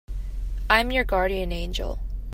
[0.67, 1.99] I'm your guardian angel.